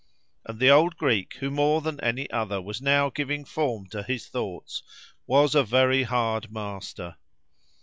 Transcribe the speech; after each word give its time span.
And 0.45 0.59
the 0.59 0.71
old 0.71 0.97
Greek 0.97 1.35
who 1.35 1.51
more 1.51 1.79
than 1.79 1.99
any 1.99 2.27
other 2.31 2.59
was 2.59 2.81
now 2.81 3.11
giving 3.11 3.45
form 3.45 3.85
to 3.89 4.01
his 4.01 4.25
thoughts 4.27 4.81
was 5.27 5.53
a 5.53 5.63
very 5.63 6.01
hard 6.01 6.51
master. 6.51 7.17